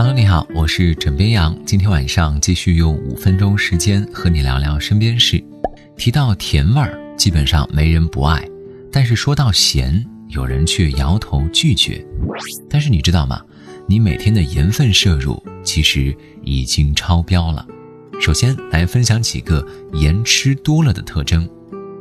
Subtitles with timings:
[0.00, 1.58] Hello，你好，我是枕边羊。
[1.66, 5.42] 今天晚上继续用五分钟时间和你聊聊身边事。
[5.96, 8.48] 提到甜味儿，基本上没人不爱，
[8.92, 12.00] 但是说到咸，有人却摇头拒绝。
[12.70, 13.42] 但是你知道吗？
[13.88, 17.66] 你每天的盐分摄入其实已经超标了。
[18.20, 21.44] 首先来分享几个盐吃多了的特征。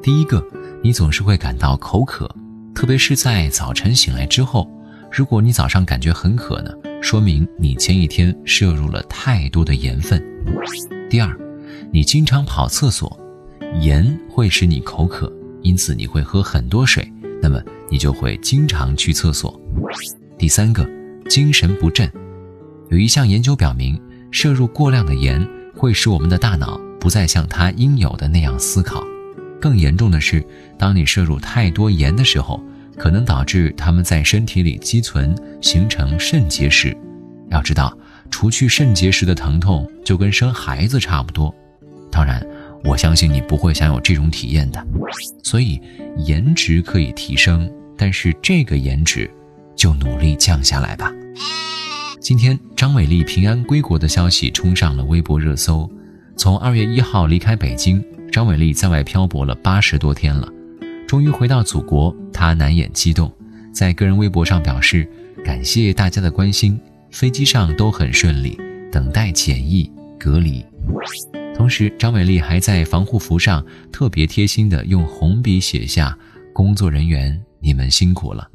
[0.00, 0.40] 第一个，
[0.80, 2.32] 你总是会感到口渴，
[2.72, 4.70] 特别是在早晨醒来之后。
[5.12, 6.70] 如果你早上感觉很渴呢，
[7.02, 10.22] 说明你前一天摄入了太多的盐分。
[11.10, 11.36] 第二，
[11.92, 13.18] 你经常跑厕所，
[13.80, 15.30] 盐会使你口渴，
[15.62, 17.60] 因此你会喝很多水，那么
[17.90, 19.60] 你就会经常去厕所。
[20.38, 20.88] 第三个，
[21.28, 22.08] 精神不振。
[22.88, 29.04] 有一项研究表明，摄入过量的盐会使我们的大脑不再像它应有的那样思考。
[29.60, 30.46] 更严重的是，
[30.78, 32.62] 当你摄入太多盐的时候。
[33.00, 36.94] 可能导致他们在身体里积存，形成肾结石。
[37.48, 37.96] 要知道，
[38.30, 41.52] 除去肾结石的疼痛，就跟生孩子差不多。
[42.12, 42.46] 当然，
[42.84, 44.86] 我相信你不会想有这种体验的。
[45.42, 45.80] 所以，
[46.26, 49.30] 颜值可以提升，但是这个颜值，
[49.74, 51.10] 就努力降下来吧。
[52.20, 55.90] 今天，张伟丽平安归国的消息冲上了微博热搜。
[56.36, 60.46] 从二月一号离开北京，张伟丽在外漂泊了八十多天了。
[61.08, 63.30] 终于回到祖国，他难掩激动，
[63.70, 65.06] 在个人微博上表示
[65.44, 68.58] 感谢大家的关心，飞机上都很顺利，
[68.90, 70.64] 等待检疫隔离。
[71.54, 76.16] 同时，张伟丽还在防护服上特别贴心的用红笔写下
[76.54, 78.48] ：“工作人员，你们辛苦了。”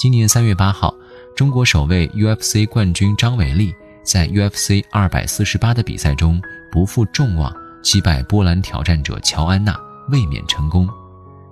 [0.00, 0.94] 今年三月八号，
[1.36, 6.40] 中国首位 UFC 冠军张伟丽在 UFC 二百四十八的比赛中
[6.72, 9.78] 不负众望，击败波兰挑战者乔安娜，
[10.10, 10.88] 卫冕成功。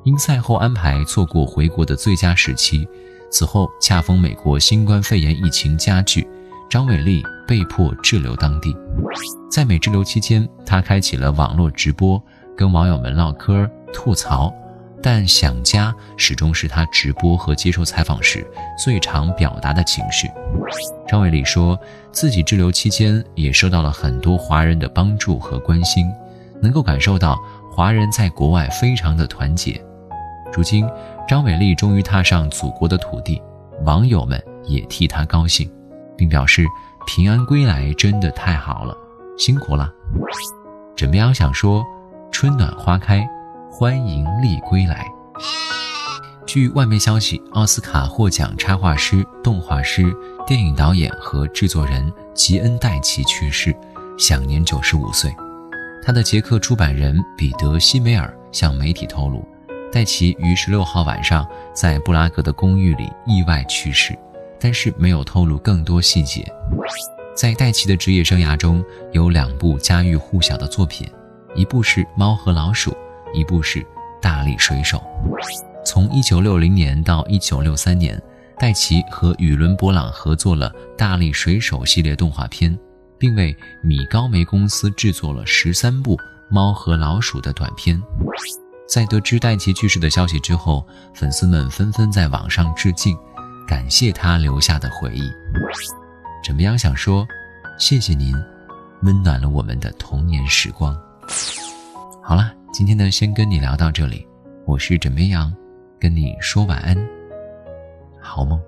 [0.08, 2.88] 因赛后安排错过回国的最佳时期，
[3.30, 6.26] 此后恰逢美国新冠肺炎疫情加剧，
[6.70, 8.74] 张伟丽被迫滞留当地。
[9.50, 12.18] 在美滞留期间，他开启了网络直播，
[12.56, 14.50] 跟网友们唠嗑吐槽。
[15.02, 18.44] 但想家始终是他直播和接受采访时
[18.82, 20.26] 最常表达的情绪。
[21.06, 21.78] 张伟丽说
[22.10, 26.10] 自己滞留期间也受到了很多华人的帮助和关心，
[26.62, 27.38] 能够感受到
[27.70, 29.78] 华人在国外非常的团结。
[30.52, 30.88] 如今，
[31.28, 33.40] 张伟丽终于踏上祖国的土地，
[33.84, 35.70] 网友们也替她高兴，
[36.16, 36.66] 并表示
[37.06, 38.96] 平安归来真的太好了，
[39.36, 39.92] 辛苦了。
[40.96, 41.84] 枕边羊想说，
[42.32, 43.24] 春暖花开，
[43.70, 45.06] 欢迎丽归来。
[46.44, 50.12] 据外媒消息，奥斯卡获奖插画师、动画师、
[50.46, 53.72] 电影导演和制作人吉恩·戴奇去世，
[54.18, 55.30] 享年九十五岁。
[56.02, 59.46] 他的捷克出版人彼得·西梅尔向媒体透露。
[59.90, 64.16] 戴奇于十六号晚上在布拉格的公寓里意外去世，
[64.60, 66.46] 但是没有透露更多细节。
[67.34, 71.08] 在戴奇的职业生涯中，有两部家喻户晓的作品，
[71.54, 72.90] 一部是《猫和老鼠》，
[73.32, 73.80] 一部是
[74.20, 74.98] 《大力水手》。
[75.84, 78.22] 从1960年到1963年，
[78.58, 82.76] 戴奇和宇伦·勃朗合作了《大力水手》系列动画片，
[83.18, 86.16] 并为米高梅公司制作了十三部
[86.50, 87.98] 《猫和老鼠》的短片。
[88.88, 93.14] 在得知戴奇去世的消息之后，粉丝们纷纷在网上致敬，
[93.66, 95.30] 感谢他留下的回忆。
[96.42, 97.26] 枕边羊想说，
[97.78, 98.34] 谢谢您，
[99.02, 100.98] 温暖了我们的童年时光。
[102.22, 104.26] 好了，今天呢，先跟你聊到这里，
[104.64, 105.54] 我是枕边羊，
[106.00, 106.96] 跟你说晚安，
[108.22, 108.58] 好梦。